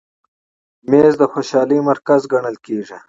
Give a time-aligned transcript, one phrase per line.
[0.89, 2.97] مېز د خوشحالۍ مرکز ګڼل کېږي.